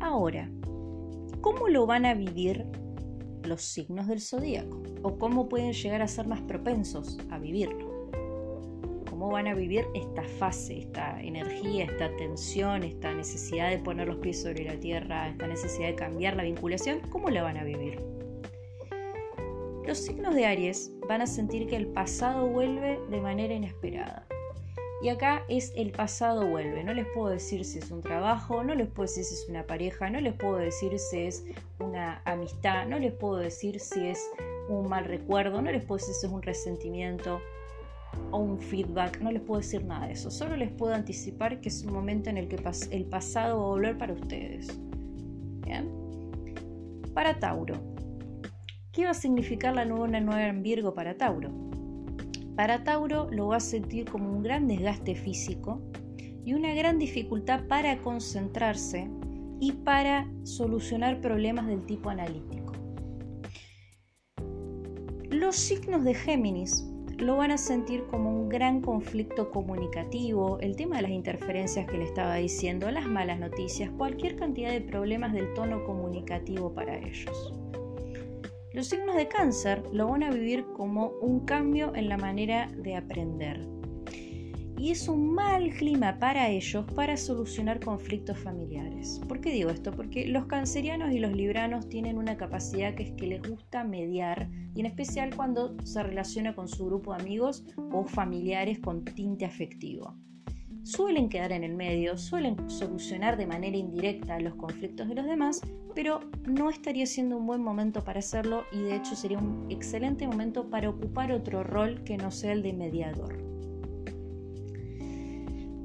Ahora, 0.00 0.50
¿cómo 1.44 1.68
lo 1.68 1.84
van 1.84 2.06
a 2.06 2.14
vivir 2.14 2.64
los 3.42 3.60
signos 3.60 4.06
del 4.06 4.22
zodíaco 4.22 4.82
o 5.02 5.18
cómo 5.18 5.46
pueden 5.46 5.74
llegar 5.74 6.00
a 6.00 6.08
ser 6.08 6.26
más 6.26 6.40
propensos 6.40 7.18
a 7.30 7.38
vivirlo. 7.38 8.08
Cómo 9.10 9.30
van 9.30 9.48
a 9.48 9.54
vivir 9.54 9.84
esta 9.92 10.22
fase, 10.22 10.78
esta 10.78 11.20
energía, 11.20 11.84
esta 11.84 12.16
tensión, 12.16 12.82
esta 12.82 13.12
necesidad 13.12 13.68
de 13.68 13.78
poner 13.78 14.08
los 14.08 14.16
pies 14.16 14.40
sobre 14.40 14.64
la 14.64 14.80
tierra, 14.80 15.28
esta 15.28 15.46
necesidad 15.46 15.88
de 15.88 15.96
cambiar 15.96 16.34
la 16.34 16.44
vinculación, 16.44 17.00
¿cómo 17.10 17.28
la 17.28 17.42
van 17.42 17.58
a 17.58 17.64
vivir? 17.64 17.98
Los 19.86 19.98
signos 19.98 20.34
de 20.34 20.46
Aries 20.46 20.94
van 21.06 21.20
a 21.20 21.26
sentir 21.26 21.66
que 21.66 21.76
el 21.76 21.88
pasado 21.88 22.48
vuelve 22.48 22.98
de 23.10 23.20
manera 23.20 23.52
inesperada 23.52 24.26
y 25.04 25.10
acá 25.10 25.42
es 25.50 25.70
el 25.76 25.92
pasado 25.92 26.46
vuelve. 26.46 26.82
No 26.82 26.94
les 26.94 27.06
puedo 27.08 27.28
decir 27.28 27.66
si 27.66 27.78
es 27.78 27.90
un 27.90 28.00
trabajo, 28.00 28.64
no 28.64 28.74
les 28.74 28.88
puedo 28.88 29.06
decir 29.06 29.22
si 29.24 29.34
es 29.34 29.46
una 29.50 29.66
pareja, 29.66 30.08
no 30.08 30.18
les 30.18 30.32
puedo 30.32 30.56
decir 30.56 30.98
si 30.98 31.18
es 31.18 31.44
una 31.78 32.22
amistad, 32.24 32.86
no 32.86 32.98
les 32.98 33.12
puedo 33.12 33.36
decir 33.36 33.80
si 33.80 34.06
es 34.06 34.30
un 34.70 34.88
mal 34.88 35.04
recuerdo, 35.04 35.60
no 35.60 35.70
les 35.70 35.84
puedo 35.84 35.98
decir 35.98 36.14
si 36.14 36.26
es 36.26 36.32
un 36.32 36.40
resentimiento. 36.40 37.38
o 38.30 38.38
un 38.38 38.60
feedback, 38.60 39.20
no 39.20 39.30
les 39.30 39.42
puedo 39.42 39.60
decir 39.60 39.84
nada 39.84 40.06
de 40.06 40.12
eso, 40.12 40.30
solo 40.30 40.56
les 40.56 40.70
puedo 40.70 40.94
anticipar 40.94 41.60
que 41.60 41.68
es 41.68 41.84
un 41.84 41.92
momento 41.92 42.30
en 42.30 42.38
el 42.38 42.46
que 42.48 42.56
el 42.92 43.04
pasado 43.04 43.58
va 43.58 43.64
a 43.64 43.68
volver 43.68 43.98
para 43.98 44.14
ustedes. 44.14 44.68
¿Bien? 45.66 45.90
Para 47.12 47.38
Tauro, 47.40 47.74
¿qué 48.92 49.04
va 49.04 49.10
a 49.10 49.14
significar 49.14 49.74
la 49.74 49.84
luna 49.84 50.20
nueva 50.20 50.46
en 50.46 50.62
Virgo 50.62 50.94
para 50.94 51.16
Tauro? 51.16 51.73
Para 52.56 52.84
Tauro 52.84 53.28
lo 53.32 53.48
va 53.48 53.56
a 53.56 53.60
sentir 53.60 54.08
como 54.08 54.30
un 54.30 54.42
gran 54.42 54.68
desgaste 54.68 55.16
físico 55.16 55.80
y 56.44 56.54
una 56.54 56.72
gran 56.74 56.98
dificultad 56.98 57.66
para 57.66 58.00
concentrarse 58.00 59.10
y 59.58 59.72
para 59.72 60.30
solucionar 60.44 61.20
problemas 61.20 61.66
del 61.66 61.84
tipo 61.84 62.10
analítico. 62.10 62.74
Los 65.30 65.56
signos 65.56 66.04
de 66.04 66.14
Géminis 66.14 66.88
lo 67.18 67.36
van 67.36 67.50
a 67.50 67.58
sentir 67.58 68.06
como 68.06 68.30
un 68.30 68.48
gran 68.48 68.80
conflicto 68.80 69.50
comunicativo, 69.50 70.58
el 70.60 70.76
tema 70.76 70.96
de 70.96 71.02
las 71.02 71.10
interferencias 71.10 71.86
que 71.86 71.98
le 71.98 72.04
estaba 72.04 72.36
diciendo, 72.36 72.90
las 72.90 73.06
malas 73.06 73.40
noticias, 73.40 73.90
cualquier 73.96 74.36
cantidad 74.36 74.70
de 74.70 74.80
problemas 74.80 75.32
del 75.32 75.52
tono 75.54 75.84
comunicativo 75.84 76.72
para 76.72 76.98
ellos. 76.98 77.63
Los 78.74 78.88
signos 78.88 79.14
de 79.14 79.28
cáncer 79.28 79.84
lo 79.92 80.08
van 80.08 80.24
a 80.24 80.30
vivir 80.30 80.66
como 80.76 81.12
un 81.22 81.46
cambio 81.46 81.94
en 81.94 82.08
la 82.08 82.16
manera 82.16 82.68
de 82.76 82.96
aprender, 82.96 83.60
y 84.76 84.90
es 84.90 85.06
un 85.08 85.32
mal 85.32 85.70
clima 85.70 86.18
para 86.18 86.50
ellos 86.50 86.84
para 86.96 87.16
solucionar 87.16 87.78
conflictos 87.78 88.36
familiares. 88.36 89.20
¿Por 89.28 89.40
qué 89.40 89.52
digo 89.52 89.70
esto? 89.70 89.92
Porque 89.92 90.26
los 90.26 90.46
cancerianos 90.46 91.12
y 91.12 91.20
los 91.20 91.32
libranos 91.32 91.88
tienen 91.88 92.18
una 92.18 92.36
capacidad 92.36 92.96
que 92.96 93.04
es 93.04 93.12
que 93.12 93.28
les 93.28 93.48
gusta 93.48 93.84
mediar 93.84 94.50
y 94.74 94.80
en 94.80 94.86
especial 94.86 95.34
cuando 95.36 95.76
se 95.84 96.02
relaciona 96.02 96.56
con 96.56 96.66
su 96.66 96.84
grupo 96.86 97.14
de 97.14 97.22
amigos 97.22 97.64
o 97.92 98.04
familiares 98.04 98.80
con 98.80 99.04
tinte 99.04 99.44
afectivo. 99.44 100.16
Suelen 100.84 101.30
quedar 101.30 101.50
en 101.52 101.64
el 101.64 101.74
medio, 101.74 102.18
suelen 102.18 102.68
solucionar 102.68 103.38
de 103.38 103.46
manera 103.46 103.74
indirecta 103.74 104.38
los 104.38 104.54
conflictos 104.54 105.08
de 105.08 105.14
los 105.14 105.24
demás, 105.24 105.62
pero 105.94 106.20
no 106.46 106.68
estaría 106.68 107.06
siendo 107.06 107.38
un 107.38 107.46
buen 107.46 107.62
momento 107.62 108.04
para 108.04 108.18
hacerlo 108.18 108.64
y 108.70 108.82
de 108.82 108.96
hecho 108.96 109.16
sería 109.16 109.38
un 109.38 109.66
excelente 109.70 110.26
momento 110.26 110.68
para 110.68 110.90
ocupar 110.90 111.32
otro 111.32 111.64
rol 111.64 112.04
que 112.04 112.18
no 112.18 112.30
sea 112.30 112.52
el 112.52 112.62
de 112.62 112.74
mediador. 112.74 113.38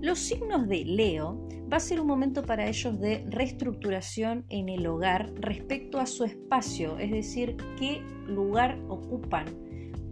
Los 0.02 0.20
signos 0.20 0.68
de 0.68 0.84
Leo 0.84 1.48
va 1.72 1.78
a 1.78 1.80
ser 1.80 2.02
un 2.02 2.08
momento 2.08 2.46
para 2.46 2.68
ellos 2.68 3.00
de 3.00 3.26
reestructuración 3.30 4.44
en 4.50 4.68
el 4.68 4.86
hogar 4.86 5.34
respecto 5.36 6.00
a 6.00 6.08
su 6.08 6.26
espacio, 6.26 7.00
es 7.00 7.12
decir, 7.12 7.56
qué 7.78 8.02
lugar 8.28 8.78
ocupan. 8.90 9.69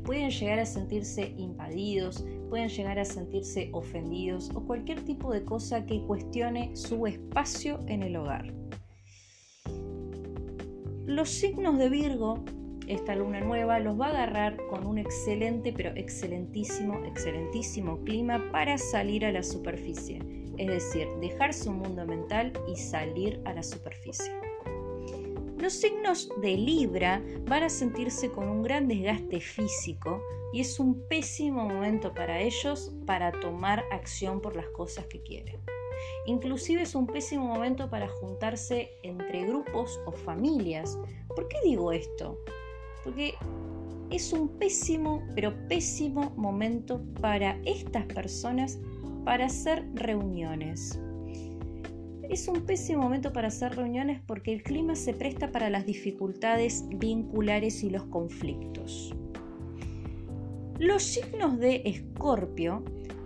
Pueden 0.07 0.31
llegar 0.31 0.57
a 0.59 0.65
sentirse 0.65 1.35
invadidos, 1.37 2.25
pueden 2.49 2.69
llegar 2.69 2.97
a 2.97 3.05
sentirse 3.05 3.69
ofendidos 3.73 4.49
o 4.55 4.65
cualquier 4.65 5.03
tipo 5.03 5.33
de 5.33 5.43
cosa 5.43 5.85
que 5.85 6.01
cuestione 6.01 6.75
su 6.77 7.05
espacio 7.05 7.81
en 7.87 8.01
el 8.01 8.15
hogar. 8.15 8.53
Los 11.05 11.29
signos 11.29 11.77
de 11.77 11.89
Virgo 11.89 12.43
esta 12.87 13.15
luna 13.15 13.41
nueva 13.41 13.79
los 13.79 13.99
va 13.99 14.07
a 14.07 14.09
agarrar 14.11 14.55
con 14.69 14.87
un 14.87 14.97
excelente, 14.97 15.73
pero 15.73 15.91
excelentísimo, 15.95 17.03
excelentísimo 17.03 18.01
clima 18.05 18.49
para 18.53 18.77
salir 18.77 19.25
a 19.25 19.31
la 19.33 19.43
superficie. 19.43 20.19
Es 20.57 20.67
decir, 20.67 21.07
dejar 21.19 21.53
su 21.53 21.71
mundo 21.73 22.05
mental 22.05 22.53
y 22.71 22.77
salir 22.77 23.41
a 23.43 23.53
la 23.53 23.61
superficie. 23.61 24.46
Los 25.59 25.73
signos 25.73 26.29
de 26.41 26.55
Libra 26.55 27.21
van 27.45 27.63
a 27.63 27.69
sentirse 27.69 28.31
con 28.31 28.47
un 28.47 28.63
gran 28.63 28.87
desgaste 28.87 29.39
físico 29.39 30.21
y 30.53 30.61
es 30.61 30.79
un 30.79 31.07
pésimo 31.07 31.67
momento 31.67 32.13
para 32.13 32.39
ellos 32.39 32.91
para 33.05 33.31
tomar 33.31 33.83
acción 33.91 34.39
por 34.39 34.55
las 34.55 34.67
cosas 34.69 35.05
que 35.07 35.21
quieren. 35.21 35.59
Inclusive 36.27 36.83
es 36.83 36.93
un 36.95 37.07
pésimo 37.07 37.45
momento 37.45 37.89
para 37.89 38.07
juntarse 38.07 38.91
entre 39.03 39.45
grupos 39.45 39.99
o 40.05 40.11
familias. 40.11 40.97
¿Por 41.35 41.47
qué 41.47 41.57
digo 41.63 41.91
esto? 41.91 42.37
porque 43.07 43.35
es 44.09 44.33
un 44.33 44.49
pésimo, 44.59 45.23
pero 45.33 45.53
pésimo 45.69 46.33
momento 46.35 47.01
para 47.21 47.57
estas 47.63 48.05
personas 48.07 48.79
para 49.23 49.45
hacer 49.45 49.87
reuniones. 49.93 50.99
Es 52.29 52.49
un 52.49 52.65
pésimo 52.65 53.03
momento 53.03 53.31
para 53.31 53.47
hacer 53.47 53.75
reuniones 53.75 54.19
porque 54.27 54.53
el 54.53 54.61
clima 54.61 54.95
se 54.95 55.13
presta 55.13 55.49
para 55.51 55.69
las 55.69 55.85
dificultades 55.85 56.83
vinculares 56.89 57.83
y 57.83 57.89
los 57.89 58.03
conflictos. 58.03 59.15
Los 60.77 61.03
signos 61.03 61.57
de 61.57 61.81
Escorpio 61.85 62.83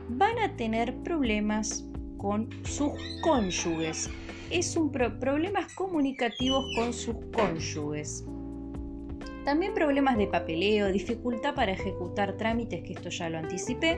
van 0.08 0.38
a 0.38 0.55
tener 0.55 0.96
problemas 0.98 1.84
con 2.17 2.48
sus 2.63 2.91
cónyuges. 3.24 4.08
Es 4.51 4.77
un 4.77 4.91
problemas 4.91 5.74
comunicativos 5.74 6.63
con 6.75 6.93
sus 6.93 7.15
cónyuges. 7.34 8.24
También 9.46 9.74
problemas 9.74 10.17
de 10.17 10.27
papeleo, 10.27 10.91
dificultad 10.91 11.55
para 11.55 11.72
ejecutar 11.72 12.38
trámites, 12.38 12.84
que 12.84 12.93
esto 12.93 13.10
ya 13.10 13.29
lo 13.31 13.39
anticipé, 13.39 13.98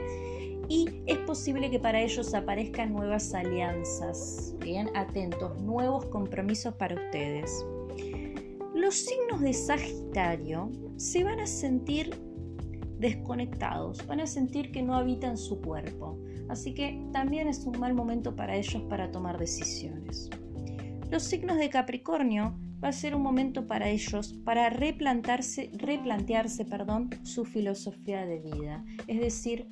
y 0.68 1.02
es 1.06 1.18
posible 1.18 1.70
que 1.70 1.78
para 1.78 2.00
ellos 2.00 2.34
aparezcan 2.34 2.92
nuevas 2.92 3.34
alianzas. 3.34 4.54
Bien, 4.60 4.88
atentos, 4.94 5.60
nuevos 5.62 6.06
compromisos 6.06 6.74
para 6.74 6.94
ustedes. 6.94 7.64
Los 8.74 8.94
signos 8.94 9.40
de 9.40 9.52
Sagitario 9.52 10.70
se 10.96 11.24
van 11.24 11.40
a 11.40 11.46
sentir 11.46 12.10
desconectados, 12.98 14.06
van 14.06 14.20
a 14.20 14.26
sentir 14.26 14.72
que 14.72 14.82
no 14.82 14.94
habitan 14.94 15.36
su 15.36 15.60
cuerpo, 15.60 16.18
así 16.48 16.74
que 16.74 17.06
también 17.12 17.48
es 17.48 17.64
un 17.66 17.78
mal 17.78 17.94
momento 17.94 18.34
para 18.34 18.56
ellos 18.56 18.82
para 18.88 19.10
tomar 19.10 19.38
decisiones. 19.38 20.30
Los 21.10 21.22
signos 21.24 21.58
de 21.58 21.70
Capricornio 21.70 22.58
va 22.82 22.88
a 22.88 22.92
ser 22.92 23.14
un 23.14 23.22
momento 23.22 23.66
para 23.66 23.88
ellos 23.88 24.34
para 24.44 24.68
replantarse, 24.68 25.70
replantearse 25.74 26.64
perdón, 26.64 27.10
su 27.22 27.44
filosofía 27.44 28.26
de 28.26 28.40
vida. 28.40 28.84
Es 29.06 29.20
decir, 29.20 29.68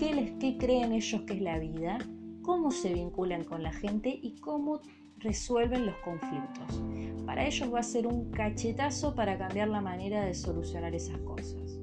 ¿qué, 0.00 0.14
les, 0.14 0.56
creen 0.56 0.94
ellos 0.94 1.20
que 1.26 1.34
es 1.34 1.42
la 1.42 1.58
vida, 1.58 1.98
cómo 2.40 2.70
se 2.70 2.94
vinculan 2.94 3.44
con 3.44 3.62
la 3.62 3.70
gente 3.70 4.08
y 4.08 4.34
cómo 4.40 4.80
resuelven 5.18 5.84
los 5.84 5.96
conflictos. 5.96 6.82
Para 7.26 7.46
ellos 7.46 7.72
va 7.72 7.80
a 7.80 7.82
ser 7.82 8.06
un 8.06 8.30
cachetazo 8.30 9.14
para 9.14 9.36
cambiar 9.36 9.68
la 9.68 9.82
manera 9.82 10.24
de 10.24 10.32
solucionar 10.32 10.94
esas 10.94 11.18
cosas. 11.18 11.78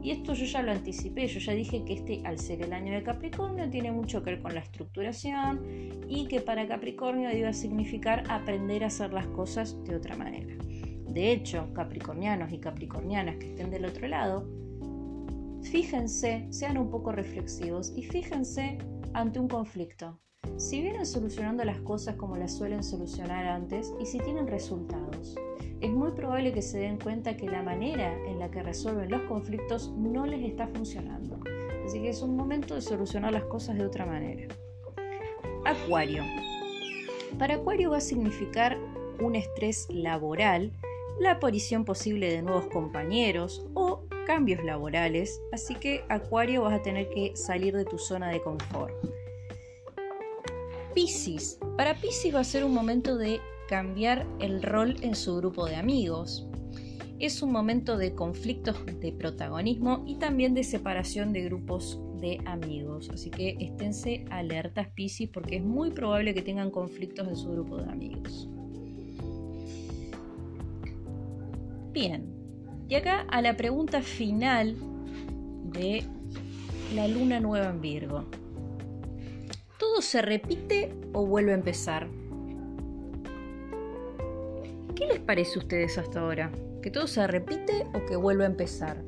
Y 0.00 0.12
esto 0.12 0.32
yo 0.34 0.44
ya 0.44 0.62
lo 0.62 0.70
anticipé, 0.70 1.26
yo 1.26 1.40
ya 1.40 1.52
dije 1.52 1.84
que 1.84 1.94
este, 1.94 2.22
al 2.24 2.38
ser 2.38 2.62
el 2.62 2.72
año 2.72 2.92
de 2.92 3.02
Capricornio, 3.02 3.68
tiene 3.68 3.90
mucho 3.90 4.22
que 4.22 4.30
ver 4.30 4.42
con 4.42 4.54
la 4.54 4.60
estructuración 4.60 5.60
y 6.08 6.28
que 6.28 6.40
para 6.40 6.68
Capricornio 6.68 7.36
iba 7.36 7.48
a 7.48 7.52
significar 7.52 8.22
aprender 8.28 8.84
a 8.84 8.86
hacer 8.86 9.12
las 9.12 9.26
cosas 9.26 9.76
de 9.84 9.96
otra 9.96 10.16
manera. 10.16 10.54
De 11.08 11.32
hecho, 11.32 11.74
capricornianos 11.74 12.52
y 12.52 12.58
capricornianas 12.58 13.36
que 13.36 13.48
estén 13.48 13.70
del 13.70 13.84
otro 13.84 14.06
lado, 14.06 14.59
fíjense, 15.62 16.46
sean 16.50 16.78
un 16.78 16.90
poco 16.90 17.12
reflexivos 17.12 17.92
y 17.96 18.02
fíjense 18.04 18.78
ante 19.12 19.38
un 19.38 19.48
conflicto. 19.48 20.20
Si 20.56 20.80
vienen 20.80 21.06
solucionando 21.06 21.64
las 21.64 21.80
cosas 21.80 22.16
como 22.16 22.36
las 22.36 22.56
suelen 22.56 22.82
solucionar 22.82 23.46
antes 23.46 23.92
y 24.00 24.06
si 24.06 24.18
tienen 24.18 24.46
resultados 24.46 25.36
es 25.80 25.90
muy 25.90 26.10
probable 26.12 26.52
que 26.52 26.62
se 26.62 26.78
den 26.78 26.98
cuenta 26.98 27.36
que 27.36 27.46
la 27.46 27.62
manera 27.62 28.14
en 28.26 28.38
la 28.38 28.50
que 28.50 28.62
resuelven 28.62 29.10
los 29.10 29.22
conflictos 29.22 29.90
no 29.96 30.26
les 30.26 30.42
está 30.42 30.66
funcionando. 30.68 31.40
Así 31.84 32.02
que 32.02 32.10
es 32.10 32.20
un 32.22 32.36
momento 32.36 32.74
de 32.74 32.82
solucionar 32.82 33.32
las 33.32 33.44
cosas 33.44 33.78
de 33.78 33.86
otra 33.86 34.04
manera. 34.04 34.54
Acuario. 35.64 36.22
Para 37.38 37.54
Acuario 37.54 37.90
va 37.90 37.96
a 37.96 38.02
significar 38.02 38.78
un 39.20 39.34
estrés 39.34 39.86
laboral, 39.88 40.72
la 41.18 41.32
aparición 41.32 41.84
posible 41.84 42.30
de 42.30 42.42
nuevos 42.42 42.66
compañeros 42.66 43.66
o 43.74 43.99
cambios 44.30 44.62
laborales, 44.62 45.42
así 45.50 45.74
que 45.74 46.04
Acuario 46.08 46.62
vas 46.62 46.78
a 46.78 46.82
tener 46.82 47.08
que 47.08 47.32
salir 47.34 47.76
de 47.76 47.84
tu 47.84 47.98
zona 47.98 48.28
de 48.28 48.40
confort. 48.40 48.94
Piscis. 50.94 51.58
Para 51.76 51.96
Piscis 51.96 52.32
va 52.32 52.38
a 52.38 52.44
ser 52.44 52.62
un 52.62 52.72
momento 52.72 53.18
de 53.18 53.40
cambiar 53.68 54.24
el 54.38 54.62
rol 54.62 54.94
en 55.00 55.16
su 55.16 55.34
grupo 55.38 55.66
de 55.66 55.74
amigos. 55.74 56.46
Es 57.18 57.42
un 57.42 57.50
momento 57.50 57.98
de 57.98 58.14
conflictos 58.14 58.76
de 59.00 59.10
protagonismo 59.10 60.04
y 60.06 60.14
también 60.20 60.54
de 60.54 60.62
separación 60.62 61.32
de 61.32 61.42
grupos 61.46 62.00
de 62.20 62.40
amigos. 62.46 63.10
Así 63.12 63.30
que 63.30 63.56
esténse 63.58 64.26
alertas, 64.30 64.86
Piscis, 64.94 65.28
porque 65.28 65.56
es 65.56 65.64
muy 65.64 65.90
probable 65.90 66.34
que 66.34 66.42
tengan 66.42 66.70
conflictos 66.70 67.26
en 67.26 67.34
su 67.34 67.50
grupo 67.50 67.78
de 67.78 67.90
amigos. 67.90 68.48
Bien, 71.92 72.39
y 72.90 72.96
acá 72.96 73.24
a 73.28 73.40
la 73.40 73.56
pregunta 73.56 74.02
final 74.02 74.74
de 75.72 76.02
la 76.92 77.06
luna 77.06 77.38
nueva 77.38 77.68
en 77.68 77.80
Virgo. 77.80 78.24
¿Todo 79.78 80.02
se 80.02 80.20
repite 80.20 80.92
o 81.12 81.24
vuelve 81.24 81.52
a 81.52 81.54
empezar? 81.54 82.08
¿Qué 84.96 85.06
les 85.06 85.20
parece 85.20 85.54
a 85.54 85.62
ustedes 85.62 85.98
hasta 85.98 86.18
ahora? 86.20 86.50
¿Que 86.82 86.90
todo 86.90 87.06
se 87.06 87.24
repite 87.28 87.86
o 87.94 88.04
que 88.06 88.16
vuelve 88.16 88.42
a 88.42 88.48
empezar? 88.48 89.02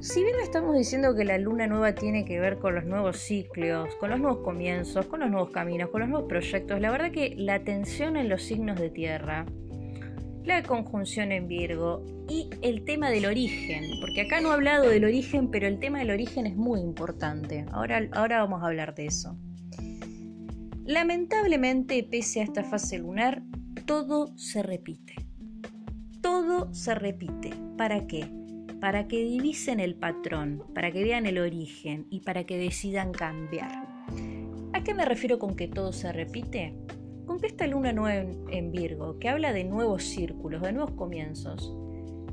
si 0.00 0.22
bien 0.22 0.36
estamos 0.42 0.76
diciendo 0.76 1.14
que 1.14 1.24
la 1.24 1.38
luna 1.38 1.66
nueva 1.66 1.94
tiene 1.94 2.26
que 2.26 2.38
ver 2.38 2.58
con 2.58 2.74
los 2.74 2.84
nuevos 2.84 3.16
ciclos, 3.16 3.94
con 3.94 4.10
los 4.10 4.20
nuevos 4.20 4.40
comienzos, 4.40 5.06
con 5.06 5.20
los 5.20 5.30
nuevos 5.30 5.48
caminos, 5.48 5.88
con 5.88 6.00
los 6.00 6.10
nuevos 6.10 6.28
proyectos, 6.28 6.78
la 6.78 6.90
verdad 6.90 7.10
que 7.10 7.34
la 7.38 7.64
tensión 7.64 8.18
en 8.18 8.28
los 8.28 8.42
signos 8.42 8.78
de 8.78 8.90
tierra, 8.90 9.46
la 10.44 10.62
conjunción 10.62 11.32
en 11.32 11.48
Virgo 11.48 12.04
y 12.28 12.50
el 12.62 12.84
tema 12.84 13.10
del 13.10 13.26
origen, 13.26 13.84
porque 14.00 14.22
acá 14.22 14.40
no 14.40 14.50
he 14.50 14.54
hablado 14.54 14.88
del 14.88 15.04
origen, 15.04 15.50
pero 15.50 15.66
el 15.66 15.78
tema 15.78 15.98
del 15.98 16.10
origen 16.10 16.46
es 16.46 16.56
muy 16.56 16.80
importante. 16.80 17.64
Ahora, 17.72 18.06
ahora 18.12 18.40
vamos 18.40 18.62
a 18.62 18.66
hablar 18.66 18.94
de 18.94 19.06
eso. 19.06 19.36
Lamentablemente, 20.84 22.02
pese 22.02 22.40
a 22.40 22.44
esta 22.44 22.62
fase 22.62 22.98
lunar, 22.98 23.42
todo 23.86 24.36
se 24.36 24.62
repite. 24.62 25.14
Todo 26.20 26.72
se 26.74 26.94
repite. 26.94 27.50
¿Para 27.78 28.06
qué? 28.06 28.28
Para 28.80 29.08
que 29.08 29.24
divisen 29.24 29.80
el 29.80 29.94
patrón, 29.94 30.62
para 30.74 30.90
que 30.90 31.02
vean 31.02 31.24
el 31.24 31.38
origen 31.38 32.06
y 32.10 32.20
para 32.20 32.44
que 32.44 32.58
decidan 32.58 33.12
cambiar. 33.12 33.86
¿A 34.74 34.82
qué 34.84 34.92
me 34.92 35.06
refiero 35.06 35.38
con 35.38 35.56
que 35.56 35.68
todo 35.68 35.92
se 35.92 36.12
repite? 36.12 36.74
Con 37.26 37.40
que 37.40 37.46
esta 37.46 37.66
luna 37.66 37.92
nueva 37.92 38.30
en 38.50 38.70
Virgo, 38.70 39.18
que 39.18 39.28
habla 39.28 39.52
de 39.52 39.64
nuevos 39.64 40.04
círculos, 40.04 40.62
de 40.62 40.72
nuevos 40.72 40.92
comienzos, 40.92 41.74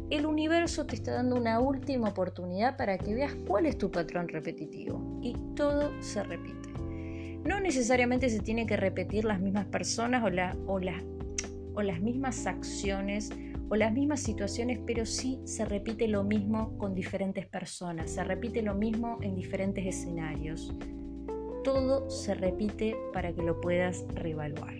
el 0.10 0.26
universo 0.26 0.86
te 0.86 0.96
está 0.96 1.14
dando 1.14 1.38
una 1.38 1.62
última 1.62 2.10
oportunidad 2.10 2.76
para 2.76 2.98
que 2.98 3.14
veas 3.14 3.34
cuál 3.48 3.66
es 3.66 3.78
tu 3.78 3.90
patrón 3.90 4.28
repetitivo. 4.28 5.20
Y 5.22 5.34
todo 5.56 5.92
se 6.02 6.22
repite. 6.24 6.70
No 7.46 7.60
necesariamente 7.62 8.30
se 8.30 8.42
tiene 8.42 8.66
que 8.66 8.76
repetir 8.76 9.24
las 9.24 9.40
mismas 9.40 9.66
personas 9.68 10.22
o, 10.24 10.28
o 10.68 11.82
las 11.82 12.02
mismas 12.02 12.46
acciones 12.46 13.30
o 13.70 13.76
las 13.78 13.94
mismas 13.94 14.20
situaciones, 14.20 14.80
pero 14.86 15.06
sí 15.06 15.40
se 15.46 15.64
repite 15.64 16.10
lo 16.10 16.26
mismo 16.26 16.78
con 16.78 16.94
diferentes 16.94 17.48
personas, 17.48 18.12
se 18.12 18.22
repite 18.22 18.62
lo 18.62 18.76
mismo 18.76 19.18
en 19.22 19.34
diferentes 19.34 19.86
escenarios. 19.86 20.76
Todo 21.64 22.10
se 22.10 22.34
repite 22.34 22.96
para 23.14 23.34
que 23.34 23.42
lo 23.42 23.62
puedas 23.62 24.06
reevaluar. 24.14 24.74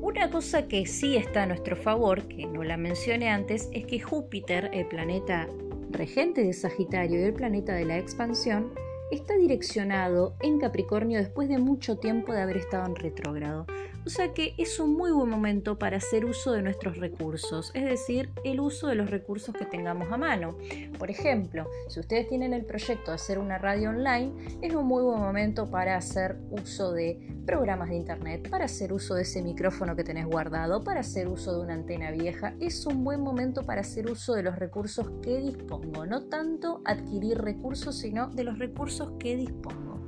Una 0.00 0.30
cosa 0.30 0.66
que 0.66 0.84
sí 0.86 1.16
está 1.16 1.44
a 1.44 1.46
nuestro 1.46 1.76
favor, 1.76 2.26
que 2.28 2.46
no 2.46 2.64
la 2.64 2.76
mencioné 2.76 3.30
antes, 3.30 3.68
es 3.72 3.86
que 3.86 4.00
Júpiter, 4.00 4.68
el 4.72 4.86
planeta 4.86 5.48
regente 5.90 6.42
de 6.42 6.52
Sagitario 6.52 7.20
y 7.20 7.24
el 7.24 7.34
planeta 7.34 7.74
de 7.74 7.84
la 7.84 7.98
expansión, 7.98 8.72
está 9.12 9.36
direccionado 9.36 10.34
en 10.40 10.58
Capricornio 10.58 11.18
después 11.18 11.48
de 11.48 11.58
mucho 11.58 11.98
tiempo 11.98 12.32
de 12.32 12.42
haber 12.42 12.56
estado 12.56 12.86
en 12.86 12.96
retrógrado. 12.96 13.66
O 14.04 14.10
sea 14.10 14.34
que 14.34 14.54
es 14.58 14.80
un 14.80 14.94
muy 14.96 15.12
buen 15.12 15.28
momento 15.28 15.78
para 15.78 15.98
hacer 15.98 16.24
uso 16.24 16.50
de 16.50 16.60
nuestros 16.60 16.96
recursos, 16.96 17.70
es 17.72 17.84
decir, 17.84 18.30
el 18.42 18.58
uso 18.58 18.88
de 18.88 18.96
los 18.96 19.08
recursos 19.08 19.54
que 19.54 19.64
tengamos 19.64 20.10
a 20.10 20.16
mano. 20.16 20.56
Por 20.98 21.08
ejemplo, 21.08 21.68
si 21.88 22.00
ustedes 22.00 22.28
tienen 22.28 22.52
el 22.52 22.64
proyecto 22.64 23.12
de 23.12 23.14
hacer 23.14 23.38
una 23.38 23.58
radio 23.58 23.90
online, 23.90 24.58
es 24.60 24.74
un 24.74 24.86
muy 24.86 25.04
buen 25.04 25.20
momento 25.20 25.70
para 25.70 25.96
hacer 25.96 26.36
uso 26.50 26.92
de 26.92 27.32
programas 27.46 27.90
de 27.90 27.94
internet, 27.94 28.50
para 28.50 28.64
hacer 28.64 28.92
uso 28.92 29.14
de 29.14 29.22
ese 29.22 29.40
micrófono 29.40 29.94
que 29.94 30.02
tenés 30.02 30.26
guardado, 30.26 30.82
para 30.82 31.00
hacer 31.00 31.28
uso 31.28 31.56
de 31.56 31.60
una 31.60 31.74
antena 31.74 32.10
vieja. 32.10 32.54
Es 32.58 32.84
un 32.86 33.04
buen 33.04 33.20
momento 33.20 33.62
para 33.62 33.82
hacer 33.82 34.10
uso 34.10 34.34
de 34.34 34.42
los 34.42 34.58
recursos 34.58 35.08
que 35.22 35.38
dispongo, 35.38 36.06
no 36.06 36.24
tanto 36.24 36.82
adquirir 36.84 37.38
recursos, 37.38 37.98
sino 37.98 38.26
de 38.30 38.42
los 38.42 38.58
recursos 38.58 39.12
que 39.20 39.36
dispongo. 39.36 40.00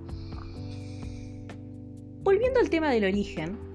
Volviendo 2.24 2.58
al 2.58 2.70
tema 2.70 2.90
del 2.90 3.04
origen, 3.04 3.73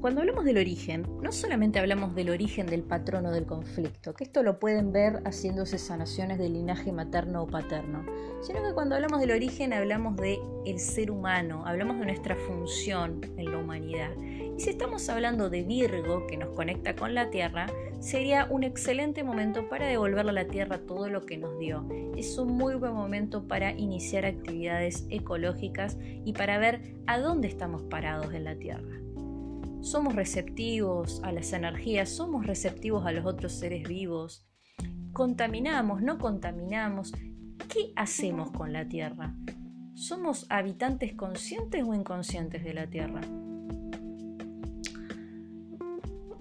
cuando 0.00 0.22
hablamos 0.22 0.46
del 0.46 0.56
origen, 0.56 1.06
no 1.20 1.30
solamente 1.30 1.78
hablamos 1.78 2.14
del 2.14 2.30
origen 2.30 2.66
del 2.66 2.82
patrono 2.82 3.32
del 3.32 3.44
conflicto, 3.44 4.14
que 4.14 4.24
esto 4.24 4.42
lo 4.42 4.58
pueden 4.58 4.92
ver 4.92 5.20
haciéndose 5.26 5.76
sanaciones 5.76 6.38
de 6.38 6.48
linaje 6.48 6.90
materno 6.90 7.42
o 7.42 7.46
paterno, 7.46 8.06
sino 8.40 8.62
que 8.62 8.72
cuando 8.72 8.94
hablamos 8.94 9.20
del 9.20 9.32
origen 9.32 9.74
hablamos 9.74 10.16
de 10.16 10.38
el 10.64 10.78
ser 10.78 11.10
humano, 11.10 11.64
hablamos 11.66 11.98
de 11.98 12.06
nuestra 12.06 12.34
función 12.34 13.20
en 13.36 13.52
la 13.52 13.58
humanidad. 13.58 14.10
Y 14.56 14.58
si 14.58 14.70
estamos 14.70 15.06
hablando 15.10 15.50
de 15.50 15.64
Virgo, 15.64 16.26
que 16.26 16.38
nos 16.38 16.54
conecta 16.54 16.96
con 16.96 17.14
la 17.14 17.28
Tierra, 17.28 17.66
sería 18.00 18.46
un 18.48 18.64
excelente 18.64 19.22
momento 19.22 19.68
para 19.68 19.86
devolverle 19.86 20.30
a 20.30 20.34
la 20.34 20.46
Tierra 20.46 20.78
todo 20.78 21.10
lo 21.10 21.26
que 21.26 21.36
nos 21.36 21.58
dio. 21.58 21.86
Es 22.16 22.38
un 22.38 22.56
muy 22.56 22.74
buen 22.74 22.94
momento 22.94 23.46
para 23.46 23.72
iniciar 23.72 24.24
actividades 24.24 25.06
ecológicas 25.10 25.98
y 26.24 26.32
para 26.32 26.58
ver 26.58 26.94
a 27.06 27.18
dónde 27.18 27.48
estamos 27.48 27.82
parados 27.82 28.32
en 28.32 28.44
la 28.44 28.56
Tierra 28.56 28.99
somos 29.80 30.14
receptivos 30.14 31.20
a 31.22 31.32
las 31.32 31.52
energías, 31.52 32.10
somos 32.10 32.46
receptivos 32.46 33.06
a 33.06 33.12
los 33.12 33.24
otros 33.24 33.52
seres 33.52 33.88
vivos, 33.88 34.46
contaminamos, 35.12 36.02
no 36.02 36.18
contaminamos. 36.18 37.12
¿Qué 37.68 37.92
hacemos 37.96 38.50
con 38.50 38.72
la 38.72 38.88
Tierra? 38.88 39.34
¿Somos 39.94 40.46
habitantes 40.48 41.14
conscientes 41.14 41.84
o 41.84 41.94
inconscientes 41.94 42.64
de 42.64 42.74
la 42.74 42.86
Tierra? 42.88 43.20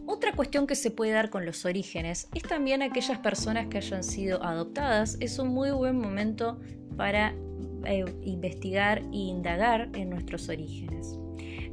Otra 0.06 0.34
cuestión 0.34 0.66
que 0.66 0.76
se 0.76 0.92
puede 0.92 1.12
dar 1.12 1.30
con 1.30 1.46
los 1.46 1.66
orígenes 1.66 2.30
es 2.34 2.44
también 2.44 2.82
aquellas 2.82 3.20
personas 3.20 3.68
que 3.68 3.78
hayan 3.78 4.04
sido 4.04 4.44
adoptadas. 4.44 5.18
Es 5.20 5.40
un 5.40 5.50
muy 5.50 5.72
buen 5.72 6.00
momento 6.00 6.60
para 6.98 7.36
eh, 7.86 8.06
investigar 8.24 9.00
e 9.00 9.18
indagar 9.18 9.90
en 9.94 10.10
nuestros 10.10 10.50
orígenes. 10.50 11.20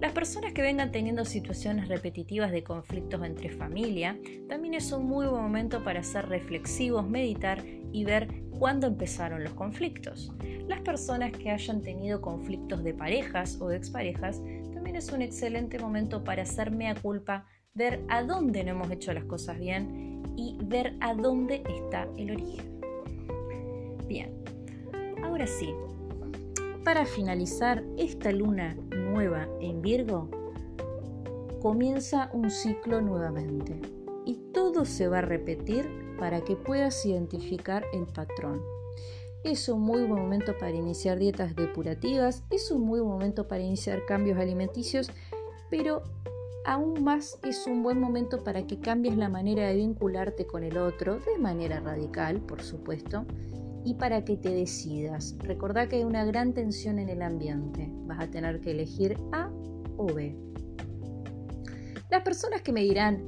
Las 0.01 0.13
personas 0.13 0.53
que 0.53 0.61
vengan 0.61 0.93
teniendo 0.93 1.25
situaciones 1.25 1.89
repetitivas 1.89 2.53
de 2.53 2.63
conflictos 2.63 3.25
entre 3.25 3.49
familia, 3.49 4.19
también 4.47 4.75
es 4.75 4.93
un 4.93 5.07
muy 5.07 5.27
buen 5.27 5.43
momento 5.43 5.83
para 5.83 6.03
ser 6.03 6.29
reflexivos, 6.29 7.09
meditar 7.09 7.65
y 7.93 8.05
ver 8.05 8.29
cuándo 8.59 8.87
empezaron 8.87 9.43
los 9.43 9.55
conflictos. 9.55 10.31
Las 10.69 10.83
personas 10.83 11.33
que 11.33 11.51
hayan 11.51 11.81
tenido 11.81 12.21
conflictos 12.21 12.85
de 12.85 12.93
parejas 12.93 13.59
o 13.59 13.69
de 13.69 13.79
exparejas, 13.79 14.43
también 14.75 14.97
es 14.97 15.11
un 15.13 15.23
excelente 15.23 15.79
momento 15.79 16.23
para 16.23 16.43
hacer 16.43 16.71
mea 16.71 16.95
culpa, 16.95 17.47
ver 17.73 18.03
a 18.09 18.23
dónde 18.23 18.65
no 18.65 18.73
hemos 18.73 18.91
hecho 18.91 19.15
las 19.15 19.25
cosas 19.25 19.59
bien 19.59 20.23
y 20.37 20.59
ver 20.63 20.95
a 21.01 21.15
dónde 21.15 21.63
está 21.69 22.07
el 22.19 22.33
origen. 22.33 22.81
Bien, 24.07 24.31
ahora 25.25 25.47
sí, 25.47 25.71
para 26.85 27.07
finalizar 27.07 27.83
esta 27.97 28.31
luna 28.31 28.77
nueva 29.17 29.49
en 29.61 29.81
Virgo, 29.81 30.29
comienza 31.63 32.29
un 32.35 32.51
ciclo 32.51 33.01
nuevamente 33.01 33.81
y 34.27 34.35
todo 34.53 34.85
se 34.85 35.09
va 35.09 35.19
a 35.19 35.23
repetir 35.23 35.89
para 36.19 36.43
que 36.43 36.55
puedas 36.55 37.07
identificar 37.07 37.83
el 37.95 38.07
patrón. 38.07 38.61
Es 39.43 39.71
un 39.71 39.81
muy 39.81 40.03
buen 40.05 40.21
momento 40.21 40.59
para 40.59 40.73
iniciar 40.73 41.19
dietas 41.19 41.57
depurativas, 41.57 42.45
es 42.51 42.71
un 42.71 42.83
muy 42.83 43.01
buen 43.01 43.13
momento 43.13 43.49
para 43.49 43.63
iniciar 43.63 44.05
cambios 44.05 44.39
alimenticios, 44.39 45.11
pero 45.71 46.03
aún 46.67 47.03
más 47.03 47.39
es 47.43 47.67
un 47.67 47.83
buen 47.83 47.99
momento 47.99 48.45
para 48.45 48.67
que 48.67 48.81
cambies 48.81 49.17
la 49.17 49.31
manera 49.31 49.67
de 49.67 49.77
vincularte 49.77 50.47
con 50.47 50.63
el 50.63 50.77
otro 50.77 51.21
de 51.21 51.39
manera 51.39 51.81
radical, 51.81 52.41
por 52.41 52.63
supuesto, 52.63 53.25
y 53.87 53.95
para 53.95 54.25
que 54.25 54.37
te 54.37 54.51
decidas. 54.51 55.37
Recordá 55.39 55.89
que 55.89 55.97
hay 55.97 56.05
una 56.05 56.25
gran 56.25 56.53
tensión 56.53 56.99
en 56.99 57.09
el 57.09 57.23
ambiente. 57.23 57.89
Vas 58.07 58.21
a 58.21 58.27
tener 58.29 58.61
que 58.61 58.73
elegir 58.73 59.17
A 59.33 59.49
o 59.97 60.07
B. 60.13 60.37
Las 62.11 62.23
personas 62.23 62.63
que 62.63 62.73
me 62.73 62.83
dirán, 62.83 63.23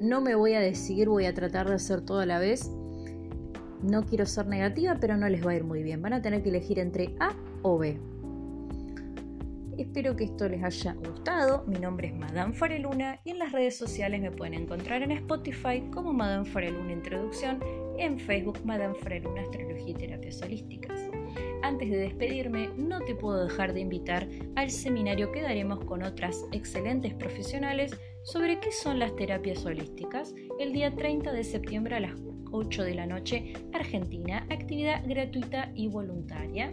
no 0.00 0.20
me 0.20 0.36
voy 0.36 0.54
a 0.54 0.60
decidir, 0.60 1.08
voy 1.08 1.26
a 1.26 1.34
tratar 1.34 1.68
de 1.68 1.74
hacer 1.74 2.00
todo 2.00 2.20
a 2.20 2.26
la 2.26 2.38
vez, 2.38 2.70
no 3.82 4.04
quiero 4.04 4.24
ser 4.24 4.46
negativa, 4.46 4.96
pero 5.00 5.16
no 5.16 5.28
les 5.28 5.44
va 5.44 5.50
a 5.50 5.56
ir 5.56 5.64
muy 5.64 5.82
bien. 5.82 6.00
Van 6.00 6.12
a 6.12 6.22
tener 6.22 6.44
que 6.44 6.50
elegir 6.50 6.78
entre 6.78 7.16
A 7.18 7.34
o 7.62 7.76
B. 7.76 7.98
Espero 9.78 10.14
que 10.14 10.24
esto 10.24 10.48
les 10.48 10.62
haya 10.62 10.94
gustado. 10.94 11.64
Mi 11.66 11.78
nombre 11.78 12.08
es 12.08 12.14
Madame 12.14 12.52
Fareluna 12.52 13.20
y 13.24 13.30
en 13.30 13.38
las 13.38 13.52
redes 13.52 13.76
sociales 13.76 14.20
me 14.20 14.30
pueden 14.30 14.54
encontrar 14.54 15.02
en 15.02 15.12
Spotify 15.12 15.82
como 15.92 16.12
Madame 16.12 16.44
Fareluna 16.44 16.92
Introducción 16.92 17.58
en 17.98 18.18
Facebook 18.18 18.58
Madame 18.64 18.94
Freluna 18.94 19.42
Astrología 19.42 19.90
y 19.90 19.94
Terapias 19.94 20.42
Holísticas. 20.42 21.00
Antes 21.62 21.90
de 21.90 21.96
despedirme, 21.96 22.68
no 22.76 23.00
te 23.00 23.14
puedo 23.14 23.44
dejar 23.44 23.72
de 23.72 23.80
invitar 23.80 24.28
al 24.56 24.70
seminario 24.70 25.30
que 25.32 25.42
daremos 25.42 25.84
con 25.84 26.02
otras 26.02 26.44
excelentes 26.52 27.14
profesionales 27.14 27.96
sobre 28.24 28.60
qué 28.60 28.72
son 28.72 28.98
las 28.98 29.14
terapias 29.16 29.64
holísticas 29.64 30.34
el 30.58 30.72
día 30.72 30.94
30 30.94 31.32
de 31.32 31.44
septiembre 31.44 31.96
a 31.96 32.00
las 32.00 32.14
8 32.50 32.84
de 32.84 32.94
la 32.94 33.06
noche, 33.06 33.54
Argentina, 33.72 34.46
actividad 34.50 35.02
gratuita 35.06 35.70
y 35.74 35.88
voluntaria. 35.88 36.72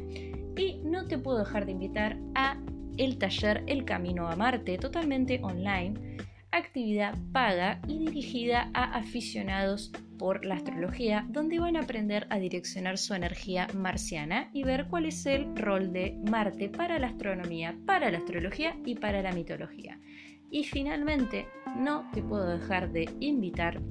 Y 0.58 0.82
no 0.84 1.08
te 1.08 1.18
puedo 1.18 1.40
dejar 1.40 1.66
de 1.66 1.72
invitar 1.72 2.18
a 2.36 2.60
el 3.00 3.18
taller 3.18 3.64
El 3.66 3.86
Camino 3.86 4.28
a 4.28 4.36
Marte, 4.36 4.78
totalmente 4.78 5.40
online, 5.42 6.18
actividad 6.52 7.18
paga 7.32 7.82
y 7.88 7.98
dirigida 8.00 8.70
a 8.74 8.98
aficionados 8.98 9.92
por 10.18 10.44
la 10.46 10.56
astrología, 10.56 11.26
donde 11.30 11.60
van 11.60 11.78
a 11.78 11.82
aprender 11.82 12.28
a 12.30 12.38
direccionar 12.40 12.98
su 12.98 13.14
energía 13.14 13.68
marciana 13.74 14.50
y 14.54 14.64
ver 14.64 14.88
cuál 14.90 15.06
es 15.06 15.26
el 15.26 15.56
rol 15.56 15.94
de 15.94 16.18
Marte 16.30 16.68
para 16.68 17.00
la 17.00 17.08
astronomía, 17.08 17.78
para 17.86 18.12
la 18.12 18.18
astrología 18.18 18.76
y 18.86 18.96
para 18.96 19.22
la 19.22 19.32
mitología. 19.32 19.98
Y 20.52 20.66
finalmente, 20.66 21.48
no 21.78 22.10
te 22.12 22.22
puedo 22.22 22.58
dejar 22.58 22.92
de 22.92 23.10
invitar 23.22 23.82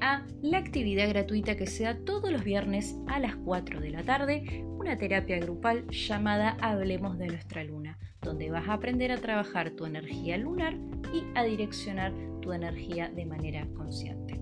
a 0.00 0.26
la 0.42 0.58
actividad 0.58 1.08
gratuita 1.08 1.56
que 1.56 1.66
se 1.66 1.84
da 1.84 1.98
todos 2.04 2.30
los 2.30 2.44
viernes 2.44 2.96
a 3.08 3.18
las 3.18 3.36
4 3.36 3.80
de 3.80 3.90
la 3.90 4.02
tarde, 4.02 4.64
una 4.84 4.98
terapia 4.98 5.38
grupal 5.38 5.86
llamada 5.88 6.58
Hablemos 6.60 7.16
de 7.16 7.28
nuestra 7.28 7.64
luna, 7.64 7.98
donde 8.20 8.50
vas 8.50 8.68
a 8.68 8.74
aprender 8.74 9.12
a 9.12 9.16
trabajar 9.16 9.70
tu 9.70 9.86
energía 9.86 10.36
lunar 10.36 10.76
y 11.10 11.24
a 11.34 11.42
direccionar 11.42 12.12
tu 12.42 12.52
energía 12.52 13.08
de 13.08 13.24
manera 13.24 13.66
consciente. 13.78 14.38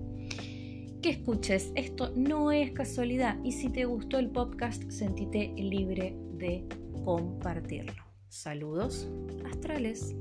Que 1.01 1.11
escuches, 1.11 1.71
esto 1.75 2.11
no 2.17 2.51
es 2.51 2.71
casualidad 2.71 3.37
y 3.45 3.53
si 3.53 3.69
te 3.69 3.85
gustó 3.85 4.19
el 4.19 4.31
podcast, 4.31 4.83
sentite 4.91 5.53
libre 5.55 6.13
de 6.33 6.67
compartirlo. 7.05 8.03
Saludos 8.27 9.09
astrales. 9.49 10.13